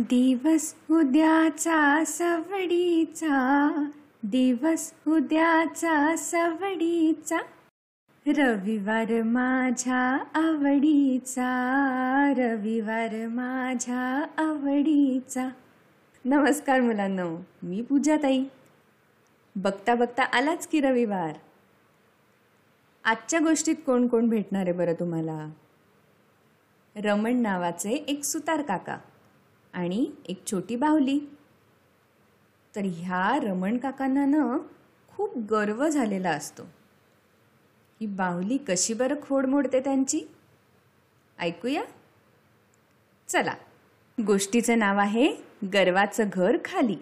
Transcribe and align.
दिवस 0.00 0.74
उद्याचा 0.90 2.02
सवडीचा 2.06 3.72
दिवस 4.22 4.92
उद्याचा 5.06 6.16
सवडीचा 6.16 7.38
रविवार 8.26 9.22
माझ्या 9.22 10.24
आवडीचा 10.34 11.50
रविवार 12.36 13.28
माझ्या 13.28 14.26
आवडीचा. 14.38 15.48
नमस्कार 16.24 16.80
मुलांनो 16.80 17.36
मी 17.62 17.82
पूजा 17.82 18.16
ताई 18.16 18.44
बघता 19.56 19.94
बघता 19.94 20.22
आलाच 20.22 20.66
की 20.66 20.80
रविवार. 20.80 21.32
आजच्या 23.04 23.40
गोष्टीत 23.40 23.76
कोण 23.86 24.06
कोण 24.06 24.28
भेटणार 24.28 24.62
आहे 24.62 24.72
बरं 24.72 24.92
तुम्हाला? 24.92 25.50
रमण 26.96 27.36
नावाचे 27.36 27.90
एक 27.90 28.24
सुतार 28.24 28.62
काका. 28.62 28.98
आणि 29.72 30.10
एक 30.28 30.42
छोटी 30.46 30.76
बाहुली. 30.76 31.20
तर 32.76 32.80
ह्या 32.84 33.38
रमण 33.42 33.78
काकांना 33.78 34.24
ना 34.24 34.58
खूप 35.08 35.38
गर्व 35.38 35.88
झालेला 35.88 36.30
असतो. 36.30 36.62
ही 38.00 38.06
बाहुली 38.06 38.56
कशी 38.56 38.94
बरं 38.94 39.14
खोड 39.22 39.46
मोडते 39.46 39.80
त्यांची? 39.80 40.20
ऐकूया? 41.38 41.82
चला 43.28 43.54
गोष्टीचं 44.26 44.78
नाव 44.78 44.98
आहे 44.98 45.32
गर्वाचं 45.64 46.24
घर 46.32 46.56
खाली. 46.64 46.96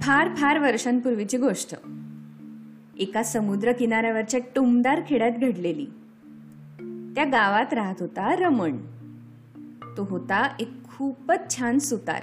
फार 0.00 0.34
फार 0.34 0.58
वर्षांपूर्वीची 0.58 1.38
गोष्ट. 1.38 1.74
एका 2.98 3.22
समुद्र 3.22 3.72
किनाऱ्यावरच्या 3.72 4.40
टुमदार 4.54 5.00
खेड्यात 5.08 5.32
घडलेली. 5.32 5.86
त्या 7.16 7.24
गावात 7.24 7.74
राहत 7.74 7.94
होता 8.00 8.36
रमण. 8.36 8.76
तो 9.96 10.04
होता 10.04 10.56
एक 10.60 10.84
खूपच 10.84 11.58
छान 11.58 11.78
सुतार. 11.78 12.22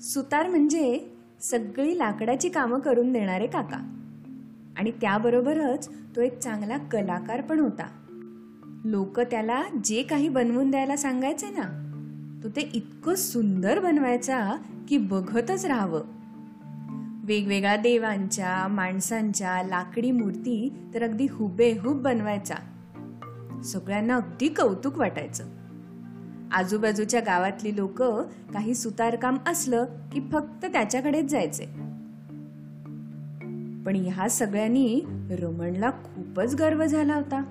सुतार 0.00 0.48
म्हणजे 0.48 1.06
सगळी 1.40 1.98
लाकडाची 1.98 2.48
कामं 2.48 2.78
करून 2.78 3.12
देणारे 3.12 3.46
काका. 3.46 3.76
आणि 4.78 4.90
त्याबरोबरच 4.90 5.88
तो 6.16 6.20
एक 6.20 6.38
चांगला 6.38 6.78
कलाकार 6.78 7.40
पण 7.40 7.60
होता. 7.60 7.86
लोक 8.84 9.20
त्याला 9.20 9.62
जे 9.84 10.02
काही 10.02 10.28
बनवून 10.28 10.70
द्यायला 10.70 10.96
सांगायचे 10.96 11.46
ना 11.46 11.80
तो 12.42 12.48
ते 12.48 12.70
इतकं 12.74 13.14
सुंदर 13.14 13.80
बनवायचा 13.80 14.52
की 14.88 14.96
बघतच 14.96 15.66
राहावं. 15.66 16.02
वेगवेगळ्या 17.24 17.76
देवांच्या 17.76 18.68
माणसांच्या 18.68 19.62
लाकडी 19.62 20.10
मूर्ती 20.10 20.72
तर 20.94 21.02
अगदी 21.02 21.26
हुबेहूब 21.30 22.02
बनवायचा. 22.02 22.54
सगळ्यांना 23.62 24.16
अगदी 24.16 24.48
कौतुक 24.48 24.98
वाटायचं. 24.98 25.44
आजूबाजूच्या 26.52 27.20
गावातली 27.20 27.76
लोक 27.76 28.02
काही 28.52 28.74
सुतारकाम 28.74 29.36
असलं 29.46 29.84
की 30.12 30.20
फक्त 30.32 30.66
त्याच्याकडेच 30.66 31.30
जायचे. 31.30 31.64
पण 33.86 33.96
ह्या 33.96 34.30
सगळ्यांनी 34.30 35.02
रमणला 35.30 35.90
खूपच 35.90 36.54
गर्व 36.54 36.86
झाला 36.86 37.14
होता. 37.14 37.42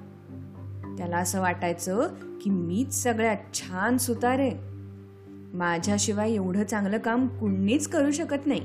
त्याला 0.98 1.18
असं 1.18 1.42
वाटायचं 1.42 2.08
की 2.42 2.50
मीच 2.50 3.04
सगळ्यात 3.04 3.38
छान 3.54 3.98
सुतार. 3.98 4.40
आहे 4.40 4.52
माझ्याशिवाय 5.58 6.32
एवढं 6.32 6.64
चांगलं 6.64 6.98
काम 6.98 7.28
कुणीच 7.28 7.88
करू 7.88 8.12
शकत 8.12 8.48
नाही. 8.48 8.62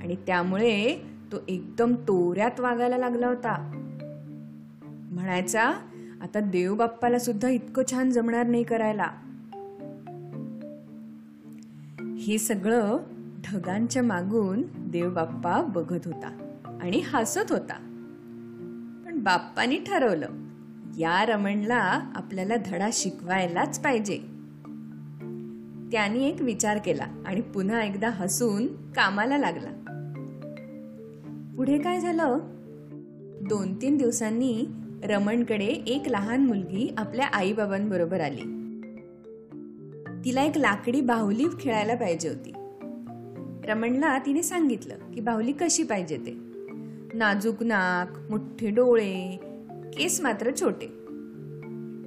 आणि 0.00 0.16
त्यामुळे 0.26 0.96
तो 1.32 1.36
एकदम 1.48 1.94
तोऱ्यात 1.94 2.60
वागायला 2.60 2.96
लागला 2.96 3.26
होता. 3.26 3.79
म्हणायचा 5.10 5.62
आता 6.20 6.40
देवबाप्पाला 6.40 7.18
सुद्धा 7.18 7.48
इतकं 7.48 7.82
छान 7.90 8.10
जमणार 8.10 8.46
नाही 8.46 8.62
करायला. 8.62 9.06
हे 12.18 12.38
सगळं 12.38 12.98
ढगांच्या 13.46 14.02
मागून 14.02 14.62
देवबाप्पा 14.76 15.62
बघत 15.62 16.00
होता 16.04 16.56
आणि 16.82 17.02
हसत 17.06 17.52
होता. 17.52 17.74
पण 19.06 19.18
बाप्पानी 19.18 19.76
ठरवलं 19.76 20.28
या 20.98 21.26
रमणला 21.26 22.12
आपल्याला 22.14 22.54
धडा 22.66 22.90
शिकवायलाच 22.92 23.80
पाहिजे. 23.80 24.18
त्याने 25.92 26.28
एक 26.28 26.42
विचार 26.42 26.78
केला 26.78 27.06
आणि 27.26 27.40
पुन्हा 27.40 27.84
एकदा 27.84 28.08
हसून 28.08 28.66
कामाला 28.92 29.38
लागला. 29.38 29.70
पुढे 31.56 31.78
काय 31.78 32.00
झालं? 32.00 32.38
दोन 33.48 33.74
तीन 33.82 33.96
दिवसांनी 33.96 34.66
रमणकडे 35.04 35.64
एक 35.64 36.02
लहान 36.06 36.46
मुलगी 36.46 36.94
आपल्या 36.96 37.26
आईबाबांबरोबर 37.26 38.20
आली. 38.20 38.42
तिला 40.24 40.42
एक 40.42 40.58
लाकडी 40.58 41.00
बाहुली 41.00 41.44
खेळायला 41.60 41.94
पाहिजे 41.94 42.28
होती. 42.28 42.52
रमणला 43.70 44.18
तिने 44.18 44.42
सांगितलं 44.42 44.94
की 45.14 45.20
बाहुली 45.20 45.52
कशी 45.52 45.82
पाहिजे 45.82 46.16
ते. 46.16 46.36
नाजूक 47.14 47.62
नाक 47.62 48.30
मोठे 48.30 48.70
डोळे 48.70 49.40
केस 49.98 50.20
मात्र 50.20 50.50
छोटे. 50.60 50.86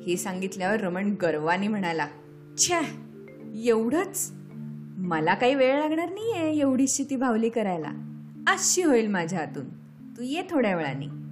हे 0.08 0.18
सांगितल्यावर 0.18 0.82
रमण 0.82 1.16
गर्वाने 1.22 1.68
म्हणाला 1.68 2.08
छ्या 2.58 2.82
एवढंच? 3.56 4.32
मला 4.98 5.34
काही 5.34 5.56
वेळ 5.56 5.80
लागणार 5.80 6.10
नाहीये 6.10 6.60
एवढीशी 6.60 7.04
ती 7.04 7.16
बाहुली 7.16 7.50
करायला. 7.50 7.90
अशी 8.48 8.84
होईल 8.84 9.08
माझ्या 9.08 9.40
हातून. 9.40 9.66
तू 10.18 10.24
ये 10.24 10.42
थोड्या 10.50 10.76
वेळाने. 10.76 11.23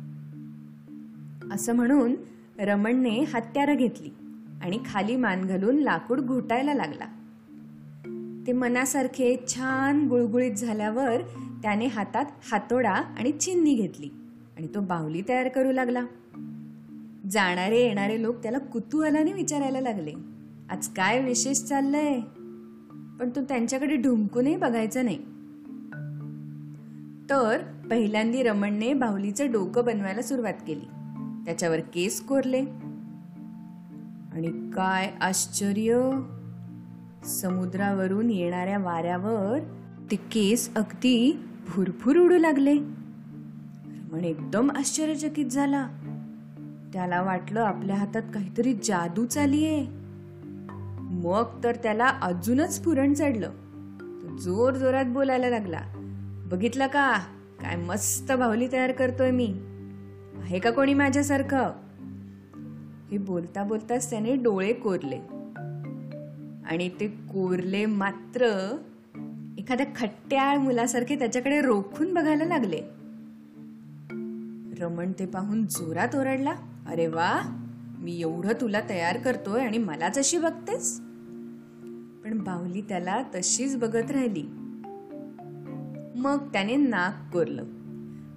असं 1.51 1.73
म्हणून 1.73 2.15
रमणने 2.59 3.23
हत्यारं 3.33 3.75
घेतली 3.75 4.09
आणि 4.61 4.79
खाली 4.85 5.15
मान 5.15 5.45
घालून 5.45 5.75
लाकूड 5.75 6.19
घोटायला 6.19 6.73
लागला. 6.73 7.05
ते 8.47 8.53
मनासारखे 8.53 9.45
छान 9.47 10.07
गुळगुळीत 10.07 10.51
झाल्यावर 10.51 11.21
त्याने 11.63 11.85
हातात 11.85 12.25
हातोडा 12.51 12.91
आणि 12.91 13.31
चिन्नी 13.31 13.73
घेतली 13.73 14.09
आणि 14.57 14.67
तो 14.75 14.81
बाहुली 14.81 15.21
तयार 15.29 15.47
करू 15.47 15.71
लागला. 15.71 16.05
जाणारे 17.31 17.81
येणारे 17.81 18.21
लोक 18.21 18.35
त्याला 18.43 18.57
कुतूहलाने 18.57 19.33
विचारायला 19.33 19.81
लागले 19.81 20.13
आज 20.69 20.87
काय 20.87 21.21
विशेष 21.21 21.57
चाललंय? 21.57 22.19
पण 23.19 23.29
तो 23.35 23.41
त्यांच्याकडे 23.41 23.95
ढुंकूनही 23.95 24.55
बघायचं 24.55 25.05
नाही. 25.05 25.17
तर 27.29 27.57
पहिल्यांदी 27.89 28.43
रमणने 28.43 28.93
बाहुलीचं 28.93 29.51
डोकं 29.51 29.85
बनवायला 29.85 30.21
सुरुवात 30.21 30.53
केली. 30.67 31.00
त्याच्यावर 31.45 31.79
केस 31.79 32.21
कोरले. 32.21 32.61
आणि 34.33 34.71
काय 34.75 35.13
आश्चर्य! 35.21 36.19
समुद्रावरून 37.25 38.29
येणाऱ्या 38.29 38.77
वाऱ्यावर 38.77 39.59
ते 40.11 40.15
केस 40.15 40.75
अगदी 40.75 41.45
भुरभुर 41.67 42.17
उडू 42.17 42.37
लागले. 42.37 42.73
रमण 43.85 44.23
एकदम 44.23 44.71
आश्चर्यचकित 44.71 45.45
झाला. 45.45 45.87
त्याला 46.93 47.21
वाटलं 47.21 47.59
आपल्या 47.59 47.95
हातात 47.95 48.21
काहीतरी 48.33 48.73
जादू 48.73 49.25
चालीये. 49.25 49.87
मग 50.99 51.63
तर 51.63 51.75
त्याला 51.75 52.07
अजूनच 52.07 52.79
पुरण 52.79 53.13
चढलं. 53.13 53.49
तो 54.21 54.37
जोर 54.37 54.73
जोरात 54.73 55.05
बोलायला 55.05 55.49
लागला. 55.49 55.79
बघितलं 56.51 56.87
का? 56.87 57.17
काय 57.61 57.75
मस्त 57.75 58.31
बाहुली 58.31 58.67
तयार 58.71 58.91
करतोय 58.91 59.31
मी. 59.31 59.61
आहे 60.35 60.59
का 60.59 60.71
कोणी 60.71 60.93
माझ्यासारखं? 60.93 61.71
हे 63.11 63.17
बोलता 63.17 63.63
बोलताच 63.63 64.09
त्याने 64.09 64.35
डोळे 64.35 64.73
कोरले. 64.73 65.19
आणि 66.65 66.89
ते 66.89 67.07
कोरले 67.07 67.85
मात्र 67.85 68.75
एखाद्या 69.57 69.85
खट्ट्याळ 69.95 70.57
मुलासारखे 70.57 71.15
त्याच्याकडे 71.15 71.61
रोखून 71.61 72.13
बघायला 72.13 72.43
लागले. 72.43 72.81
रमण 74.79 75.11
ते 75.19 75.25
पाहून 75.25 75.65
जोरात 75.65 76.15
ओरडला 76.15 76.55
अरे 76.87 77.07
वा 77.07 77.41
मी 78.01 78.21
एवढं 78.21 78.53
तुला 78.61 78.81
तयार 78.89 79.17
करतोय 79.17 79.61
आणि 79.61 79.77
मलाच 79.77 80.17
अशी 80.17 80.37
बघतेस? 80.37 80.99
पण 82.23 82.43
बाहुली 82.43 82.81
त्याला 82.81 83.23
तशीच 83.35 83.77
बघत 83.77 84.11
राहिली. 84.11 84.43
मग 86.19 86.37
त्याने 86.53 86.75
नाक 86.75 87.33
कोरलं. 87.33 87.63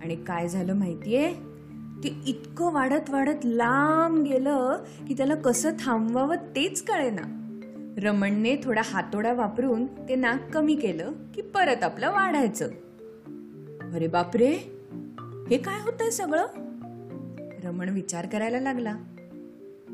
आणि 0.03 0.17
काय 0.17 0.49
झालं 0.49 0.75
माहितीये? 0.75 1.54
ते 2.03 2.17
इतकं 2.27 2.73
वाढत 2.73 3.11
वाढत 3.11 3.45
लांब 3.45 4.25
गेलं 4.25 4.85
की 5.09 5.15
त्याला 5.15 5.35
कसं 5.35 5.71
थांबवावं 5.81 6.37
तेच 6.37 6.83
कळेना. 6.83 7.41
रमणने 8.03 8.57
थोडा 8.57 8.83
हातोडा 8.85 9.33
वापरून 9.33 9.87
ते 9.87 10.15
नाक 10.15 10.51
कमी 10.51 10.75
केलं 10.75 11.13
की 11.35 11.43
परत 11.43 11.85
आपलं 11.85 12.11
वाढायचं. 12.11 12.69
अरे 13.93 14.07
बापरे! 14.07 14.53
हे 15.51 15.59
काय 15.59 15.81
होतंय 15.81 16.11
सगळं? 16.11 16.47
रमण 17.65 17.89
विचार 17.89 18.27
करायला 18.27 18.61
लागला. 18.61 18.97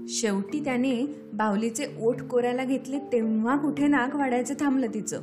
शेवटी 0.08 0.64
त्याने 0.64 1.20
बाहुलीचे 1.32 1.86
ओठ 2.00 2.22
कोरायला 2.22 2.64
घेतले 2.64 2.98
तेव्हा 2.98 3.56
कुठे 3.56 3.86
नाक 3.86 4.16
वाढायचं 4.16 4.54
थांबलं 4.60 4.86
तिचं. 4.94 5.20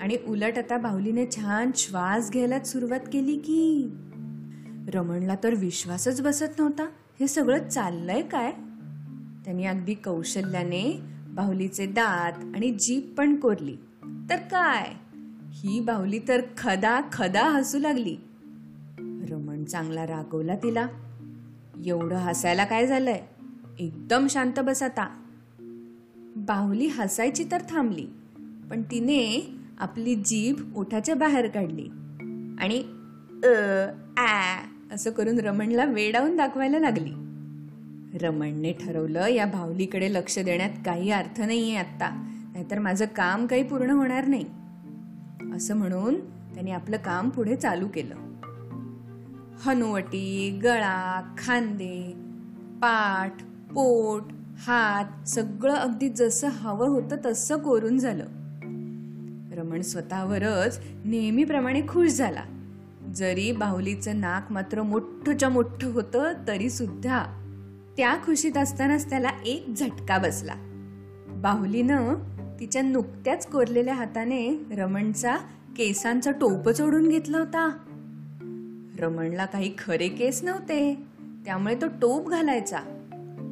आणि 0.00 0.16
उलट 0.28 0.58
आता 0.58 0.78
बाहुलीने 0.78 1.26
छान 1.26 1.70
श्वास 1.74 2.32
घ्यायला 2.32 2.60
सुरुवात 2.60 3.00
केली 3.12 3.36
की 3.36 3.90
रमणला 4.88 5.34
तर 5.44 5.54
विश्वासच 5.54 6.22
बसत 6.22 6.58
नव्हता. 6.58 6.86
हे 7.20 7.26
सगळं 7.28 7.68
चाललंय 7.68 8.22
काय? 8.22 8.50
त्यांनी 9.44 9.64
अगदी 9.64 9.94
कौशल्याने 9.94 11.00
बाहुलीचे 11.28 11.86
दात 11.86 12.32
आणि 12.54 12.70
जीभ 12.70 13.14
पण 13.18 13.36
कोरली. 13.36 13.76
तर 14.30 14.36
काय? 14.36 14.92
ही 15.50 15.80
बाहुली 15.80 16.18
तर 16.28 16.40
खदा 16.58 17.00
खदा 17.12 17.48
हसू 17.48 17.78
लागली. 17.78 18.16
रमण 19.30 19.64
चांगला 19.64 20.06
रागवला 20.06 20.56
तिला. 20.56 20.86
एवढं 21.86 22.16
हसायला 22.16 22.64
काय 22.64 22.86
झालंय? 22.86 23.20
एकदम 23.78 24.26
शांत 24.26 24.60
बस 24.60 24.82
आता. 24.82 25.08
बाहुली 26.36 26.86
हसायची 26.86 27.44
तर 27.52 27.62
थांबली 27.70 28.06
पण 28.70 28.82
तिने 28.82 29.54
आपली 29.78 30.14
जीभ 30.14 30.76
ओठाच्या 30.76 31.14
बाहेर 31.14 31.48
काढली 31.48 31.88
आणि 32.58 32.84
अ 33.44 33.86
आ 34.20 34.56
असं 34.94 35.10
करून 35.10 35.38
रमणला 35.38 35.84
वेडावून 35.84 36.36
दाखवायला 36.36 36.78
लागली. 36.78 37.10
रमणने 38.18 38.72
ठरवलं 38.72 39.26
या 39.26 39.46
भावलीकडे 39.46 40.12
लक्ष 40.12 40.38
देण्यात 40.38 40.70
काही 40.86 41.10
अर्थ 41.10 41.40
नाहीये 41.40 41.76
आत्ता. 41.76 42.08
नाहीतर 42.52 42.78
माझं 42.78 43.04
काम 43.04 43.46
काही 43.46 43.62
पूर्ण 43.62 43.90
होणार 43.90 44.26
नाही. 44.26 44.44
असं 45.54 45.76
म्हणून 45.76 46.14
त्याने 46.54 46.70
आपलं 46.70 46.96
काम 46.96 47.28
पुढे 47.28 47.56
चालू 47.56 47.88
केलं. 47.88 48.14
हनुवटी 49.60 50.60
गळा 50.62 51.34
खांदे 51.38 52.14
पाठ 52.82 53.42
पोट 53.72 54.22
हात 54.56 55.28
सगळं 55.28 55.74
अगदी 55.74 56.08
जसं 56.08 56.48
हवं 56.48 56.88
होतं 56.88 57.16
तसं 57.24 57.58
कोरून 57.58 57.98
झालं. 57.98 58.24
रमण 59.54 59.80
स्वतःवरच 59.80 60.80
नेहमीप्रमाणे 61.04 61.80
खुश 61.80 62.10
झाला. 62.10 62.42
जरी 63.14 63.52
बाहुलीचं 63.52 64.20
नाक 64.20 64.52
मात्र 64.52 64.82
मोठंच्या 64.82 65.48
मोठं 65.48 65.92
होतं 65.92 66.32
तरीसुद्धा 66.48 67.24
त्या 67.96 68.16
खुशीत 68.24 68.56
असतानाच 68.56 69.10
त्याला 69.10 69.30
एक 69.46 69.74
झटका 69.76 70.18
बसला. 70.18 70.54
बाहुलीनं 71.28 72.14
तिच्या 72.60 72.82
नुकत्याच 72.82 73.46
कोरलेल्या 73.46 73.94
हाताने 73.94 74.64
रमणचा 74.76 75.36
केसांचा 75.76 76.30
टोप 76.30 76.68
चोडून 76.68 77.08
घेतला 77.08 77.38
होता. 77.38 77.78
रमणला 78.98 79.44
काही 79.44 79.74
खरे 79.78 80.08
केस 80.08 80.44
नव्हते 80.44 80.94
त्यामुळे 81.44 81.74
तो 81.74 81.86
टोप 81.86 82.28
घालायचा. 82.28 82.80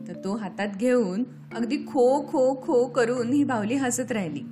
तर 0.08 0.12
तो 0.24 0.36
हातात 0.36 0.68
घेऊन 0.76 1.24
अगदी 1.54 1.76
खो 1.76 2.22
खो 2.22 2.62
खो 2.66 2.86
करून 2.86 3.28
ही 3.28 3.44
बाहुली 3.44 3.74
हसत 3.74 4.12
राहिली. 4.12 4.42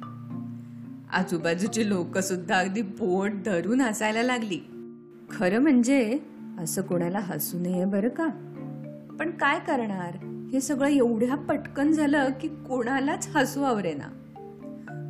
आजूबाजूची 1.13 1.89
लोक 1.89 2.19
सुद्धा 2.19 2.59
अगदी 2.59 2.83
बोट 2.83 3.31
धरून 3.47 3.81
हसायला 3.81 4.23
लागली. 4.23 4.61
खरं 5.33 5.59
म्हणजे 5.59 6.19
असं 6.59 6.83
कोणाला 6.83 7.19
हसू 7.19 7.59
नये 7.59 7.85
बरं 7.85 8.09
का. 8.09 8.29
पण 9.19 9.31
काय 9.31 9.59
करणार? 9.59 10.25
हे 10.53 10.61
सगळं 10.61 10.89
एवढ्या 10.89 11.35
पटकन 11.35 11.93
झालं 11.93 12.29
की 12.41 12.49
कोणालाच 12.49 13.29
हसू 13.35 13.63
आवरेना 13.63 14.17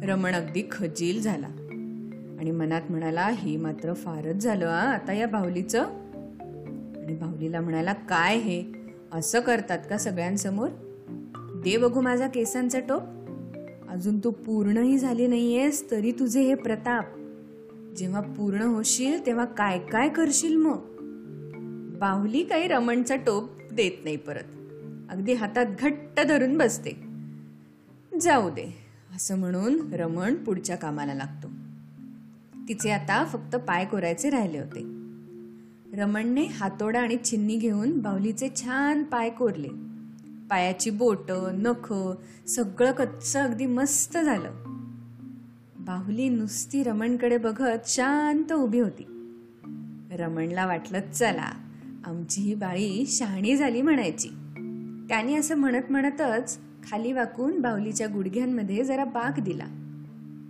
रमण 0.02 0.34
अगदी 0.34 0.68
खजील 0.70 1.22
झाला. 1.22 1.46
आणि 2.40 2.50
मनात 2.50 2.80
म्हणाला 2.90 3.26
हे 3.26 3.56
मात्र 3.56 3.92
फारच 3.92 4.36
झालं 4.36 4.66
आ 4.66 4.92
आता 4.92 5.12
या 5.12 5.26
बाहुलीचं. 5.26 5.82
आणि 7.02 7.14
बाहुलीला 7.14 7.60
म्हणाला 7.60 7.92
काय 7.92 8.36
हे? 8.36 8.64
असं 9.12 9.40
करतात 9.40 9.78
का 9.90 9.98
सगळ्यांसमोर? 9.98 10.68
दे 11.36 11.76
बघू 11.76 12.00
माझा 12.00 12.26
केसांचा 12.26 12.80
टोप. 12.80 13.02
अजून 13.88 14.18
तू 14.18 14.30
पूर्णही 14.30 14.98
झाली 14.98 15.26
नाहीयेस 15.26 15.90
तरी 15.90 16.12
तुझे 16.12 16.42
हे 16.42 16.54
प्रताप 16.54 17.04
जेव्हा 17.96 18.20
पूर्ण 18.20 18.62
होशील 18.62 19.26
तेव्हा 19.26 19.44
काय 19.44 19.78
काय 19.78 20.08
करशील 20.08 20.56
मग? 20.56 20.78
बाहुली 21.98 22.44
काही 22.44 22.68
रमणचा 22.68 23.16
टोप 23.16 23.50
देत 23.72 24.04
नाही 24.04 24.16
परत. 24.16 24.44
अगदी 25.10 25.32
हातात 25.32 25.66
घट्ट 25.80 26.20
धरून 26.20 26.58
बसते. 26.58 26.90
जाऊ 28.20 28.50
दे 28.50 28.76
असं 29.16 29.38
म्हणून 29.38 29.92
रमण 29.92 30.34
पुढच्या 30.34 30.76
कामाला 30.76 31.14
लागतो. 31.14 31.48
तिचे 32.68 32.90
आता 32.90 33.24
फक्त 33.24 33.56
पाय 33.56 33.84
कोरायचे 33.84 34.30
राहिले 34.30 34.58
होते. 34.58 34.80
रमणने 36.00 36.44
हातोडा 36.44 37.00
आणि 37.00 37.16
छिन्नी 37.24 37.56
घेऊन 37.56 37.98
बाहुलीचे 37.98 38.48
छान 38.56 39.02
पाय 39.02 39.30
कोरले. 39.30 39.68
पायाची 40.50 40.90
बोट 40.90 41.30
नख 41.52 41.94
सगळं 42.48 42.92
कच्चं 42.92 43.42
अगदी 43.42 43.66
मस्त 43.66 44.18
झालं. 44.18 44.79
बाहुली 45.90 46.28
नुसती 46.28 46.82
रमणकडे 46.82 47.36
बघत 47.36 47.78
शांत 47.86 48.52
उभी 48.52 48.80
होती. 48.80 49.02
रमणला 50.12 50.66
वाटलं 50.66 51.00
चला 51.14 51.52
आमची 52.04 52.40
ही 52.40 52.54
बाळी 52.54 53.04
शहाणी 53.08 53.56
झाली 53.56 53.82
म्हणायची. 53.82 54.28
त्याने 55.08 55.34
असं 55.34 55.54
म्हणत 55.54 55.92
म्हणतच 55.92 56.58
खाली 56.90 57.12
वाकून 57.12 57.60
बाहुलीच्या 57.60 58.06
गुडघ्यांमध्ये 58.06 58.84
जरा 58.84 59.04
बाक 59.04 59.40
दिला 59.40 59.64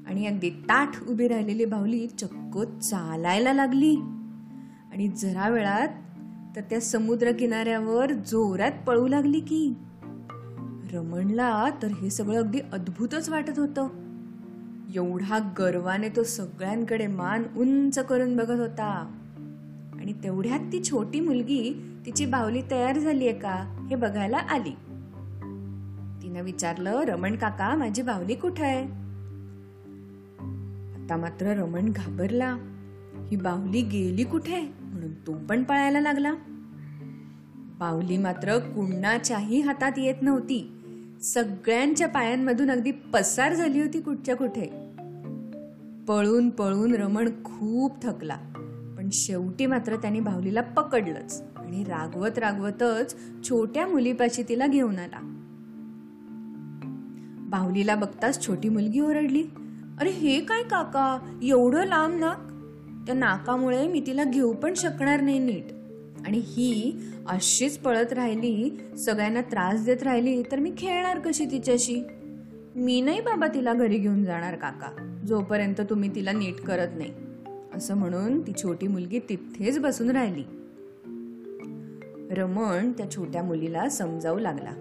आणि 0.06 0.26
अगदी 0.26 0.50
ताठ 0.50 1.08
उभी 1.08 1.28
राहिलेली 1.28 1.64
बाहुली 1.64 2.06
चक्क 2.06 2.58
चालायला 2.78 3.52
लागली. 3.52 3.96
आणि 4.92 5.08
जरा 5.08 5.48
वेळात 5.48 5.88
तर 6.56 6.60
त्या 6.60 6.80
समुद्र 6.80 7.32
किनाऱ्यावर 7.32 8.12
जोरात 8.12 8.72
पळू 8.86 9.08
लागली 9.08 9.40
की. 9.40 9.74
रमणला 10.92 11.70
तर 11.82 11.88
हे 11.88 12.10
सगळं 12.10 12.38
अगदी 12.38 12.58
अद्भुतच 12.72 13.28
वाटत 13.28 13.58
होतं. 13.58 14.09
एवढा 14.94 15.38
गर्वाने 15.58 16.08
तो 16.08 16.22
सगळ्यांकडे 16.22 17.06
मान 17.06 17.42
उंच 17.56 17.98
करून 17.98 18.36
बघत 18.36 18.60
होता. 18.60 19.16
आणि 20.00 20.12
तेवढ्यात 20.12 20.60
ती 20.60 20.84
छोटी 20.84 21.20
मुलगी 21.20 21.92
तिची 22.06 22.26
बावली 22.26 22.62
तयार 22.70 22.98
झाली 22.98 23.28
आहे 23.28 23.38
का 23.38 23.86
हे 23.90 23.96
बघायला 23.96 24.36
आली. 24.36 24.70
तिनं 26.22 26.42
विचारलं 26.42 27.00
रमण 27.00 27.36
काका 27.36 27.74
माझी 27.74 28.02
बावली 28.02 28.34
कुठं 28.34 28.64
आहे? 28.64 28.82
आता 31.02 31.16
मात्र 31.16 31.46
रमण 31.46 31.92
घाबरला. 31.92 32.56
ही 33.30 33.36
बाहुली 33.36 33.82
गेली 33.82 34.24
कुठे? 34.24 34.60
म्हणून 34.80 35.14
तो 35.14 35.32
पण 35.32 35.62
पळायला 35.62 36.00
लागला. 36.00 36.34
बाहुली 37.78 38.18
मात्र 38.18 38.58
कुणाच्याही 38.58 39.60
हातात 39.60 39.92
येत 39.96 40.14
नव्हती. 40.22 40.79
सगळ्यांच्या 41.22 42.08
पायांमधून 42.08 42.70
अगदी 42.70 42.90
पसार 42.90 43.54
झाली 43.54 43.80
होती 43.80 44.00
कुठच्या 44.00 44.36
कुठे. 44.36 44.66
पळून 46.08 46.50
पळून 46.50 46.94
रमण 46.94 47.28
खूप 47.44 48.02
थकला 48.02 48.36
पण 48.96 49.08
शेवटी 49.12 49.66
मात्र 49.66 49.96
त्याने 49.96 50.20
बाहुलीला 50.20 50.60
पकडलंच 50.60 51.42
आणि 51.56 51.84
रागवत 51.84 52.38
रागवतच 52.38 53.14
छोट्या 53.48 53.86
मुलीपाशी 53.86 54.42
तिला 54.48 54.66
घेऊन 54.66 54.98
आला. 54.98 55.18
बाहुलीला 57.50 57.94
बघताच 57.94 58.46
छोटी 58.46 58.68
मुलगी 58.68 59.00
ओरडली 59.00 59.44
अरे 60.00 60.10
हे 60.10 60.40
काय 60.40 60.62
काका 60.62 61.38
एवढं 61.42 61.84
लांब 61.84 62.18
नाक? 62.20 62.38
त्या 63.06 63.14
नाकामुळे 63.14 63.88
मी 63.88 64.02
तिला 64.06 64.24
घेऊ 64.24 64.52
पण 64.52 64.74
शकणार 64.74 65.20
नाही 65.20 65.38
नीट. 65.38 65.79
आणि 66.26 66.42
ही 66.44 67.00
अशीच 67.28 67.78
पळत 67.78 68.12
राहिली 68.12 68.80
सगळ्यांना 68.98 69.40
त्रास 69.40 69.84
देत 69.84 70.02
राहिली 70.02 70.42
तर 70.42 70.58
मी 70.58 70.72
खेळणार 70.78 71.18
कशी 71.18 71.44
तिच्याशी? 71.44 72.02
मी 72.76 73.00
नाही 73.00 73.20
बाबा 73.20 73.46
तिला 73.46 73.74
घरी 73.74 73.98
घेऊन 73.98 74.24
जाणार 74.24 74.56
काका. 74.56 75.20
जोपर्यंत 75.26 75.80
तुम्ही 75.90 76.14
तिला 76.14 76.32
नीट 76.32 76.54
करत 76.54 76.88
नाही. 76.96 77.10
असं 77.74 77.96
म्हणून 77.96 78.40
ती 78.40 78.52
छोटी 78.62 78.88
मुलगी 78.88 79.18
तिथेच 79.18 79.78
बसून 79.78 80.10
राहिली. 80.10 80.42
रमण 82.30 82.92
त्या 82.92 83.10
छोट्या 83.10 83.42
मुलीला 83.42 83.88
समजावू 83.88 84.38
लागला. 84.38 84.72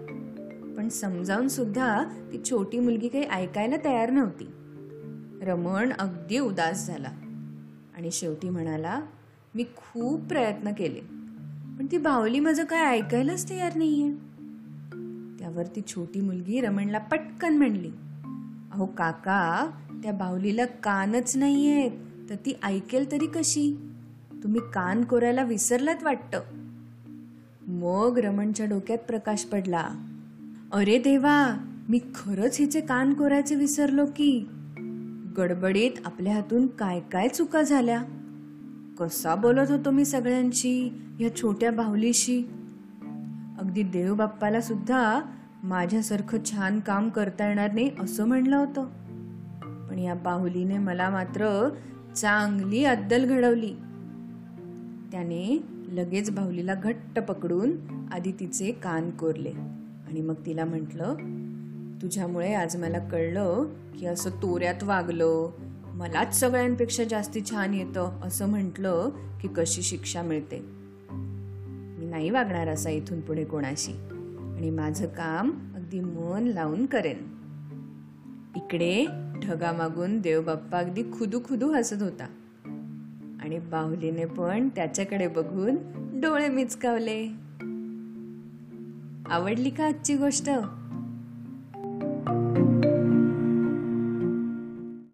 पण 0.76 0.88
समजावून 0.88 1.48
सुद्धा 1.48 2.04
ती 2.32 2.40
छोटी 2.50 2.78
मुलगी 2.78 3.08
काही 3.08 3.24
ऐकायला 3.24 3.76
तयार 3.84 4.10
नव्हती. 4.10 4.46
रमण 5.42 5.92
अगदी 5.92 6.38
उदास 6.38 6.86
झाला. 6.86 7.08
आणि 7.96 8.10
शेवटी 8.10 8.48
म्हणाला 8.48 9.00
मी 9.54 9.62
खूप 9.62 10.20
प्रयत्न 10.20 10.70
केले. 10.70 11.19
पण 11.80 11.86
ती 11.92 11.98
बाहुली 11.98 12.40
माझं 12.40 12.64
काय 12.64 12.80
ऐकायलाच 12.80 13.50
तयार 13.50 13.72
नाहीये. 13.76 14.12
त्यावर 15.38 15.66
ती 15.76 15.80
छोटी 15.88 16.20
मुलगी 16.20 16.60
रमणला 16.60 16.98
पटकन 16.98 17.56
म्हणली 17.56 17.90
अहो 18.72 18.86
काका 18.86 19.70
त्या 20.02 20.12
बाहुलीला 20.12 20.64
कानच 20.64 21.36
नाहीयेत 21.36 21.90
तर 22.30 22.34
ती 22.34 22.52
ऐकेल 22.62 23.12
तरी 23.12 23.26
कशी? 23.26 23.92
तुम्ही 24.42 24.60
कान 24.74 25.04
कोरायला 25.04 25.42
विसरलात 25.42 26.02
वाटतं. 26.02 26.40
मग 27.66 28.18
रमणच्या 28.18 28.66
डोक्यात 28.66 28.98
प्रकाश 28.98 29.44
पडला 29.44 29.88
अरे 30.72 30.98
देवा 30.98 31.56
मी 31.88 31.98
खरंच 32.14 32.56
हिचे 32.58 32.80
कान 32.80 33.14
कोरायचे 33.14 33.54
विसरलो 33.54 34.06
की? 34.06 34.46
गडबडीत 35.36 35.92
आपल्या 36.04 36.34
हातून 36.34 36.66
काय 36.66 37.00
काय 37.00 37.28
चुका 37.28 37.62
झाल्या? 37.62 38.02
कसा 39.00 39.34
बोलत 39.34 39.70
होतो 39.70 39.90
मी 39.90 40.04
सगळ्यांशी 40.04 41.02
या 41.20 41.36
छोट्या 41.36 41.72
बाहुलीशी 41.72 42.42
अगदी 43.58 43.82
देवबाप्पाला 43.82 44.60
सुद्धा 44.60 45.20
माझ्यासारखं 45.62 46.38
छान 46.44 46.80
काम 46.80 47.08
करता 47.08 47.48
येणार 47.48 47.72
नाही 47.72 47.90
असं 48.00 48.28
म्हणलं 48.28 48.56
होतं. 48.56 48.84
पण 49.88 49.98
या 49.98 50.14
बाहुलीने 50.14 50.78
मला 50.78 51.10
मात्र 51.10 51.68
चांगली 52.16 52.84
अद्दल 52.84 53.26
घडवली. 53.26 53.74
त्याने 55.12 55.64
लगेच 55.88 56.30
बाहुलीला 56.30 56.74
घट्ट 56.74 57.18
पकडून 57.18 57.72
आधी 58.12 58.32
तिचे 58.40 58.72
कान 58.72 59.10
कोरले 59.10 59.50
आणि 60.08 60.20
मग 60.20 60.34
तिला 60.46 60.64
म्हटलं 60.64 61.14
तुझ्यामुळे 62.02 62.54
आज 62.54 62.76
मला 62.76 62.98
कळलं 62.98 63.64
की 63.98 64.06
असं 64.06 64.30
तोऱ्यात 64.30 64.82
वागलं 64.82 65.50
मलाच 66.00 66.40
सगळ्यांपेक्षा 66.40 67.04
जास्ती 67.04 67.40
छान 67.50 67.74
येतं 67.74 68.20
असं 68.22 68.48
म्हटलं 68.48 69.08
की 69.40 69.48
कशी 69.48 69.82
शिक्षा 69.82 70.22
मिळते. 70.22 70.64
मी 72.00 72.06
नाही 72.06 72.30
वागणार 72.30 72.68
असा 72.68 72.90
इथून 72.90 73.20
पुढे 73.20 73.44
कोणाशी. 73.44 73.92
आणि 74.56 74.70
माझं 74.70 75.06
काम 75.06 75.50
अगदी 75.76 76.00
मन 76.00 76.44
लावून 76.44 76.86
करेन. 76.86 77.16
इकडे 78.56 79.06
ढगामागून 79.44 80.20
देवबाप्पा 80.20 80.78
अगदी 80.78 81.02
खुदू 81.02 81.40
खुदू 81.44 81.72
हसत 81.72 82.02
होता. 82.02 82.24
आणि 83.42 83.58
बाहुलीने 83.58 84.24
पण 84.24 84.68
त्याच्याकडे 84.68 85.28
बघून 85.28 85.76
डोळे 86.20 86.48
मिचकावले. 86.48 87.26
आवडली 89.30 89.70
का 89.70 89.86
आजची 89.86 90.16
गोष्ट? 90.16 90.50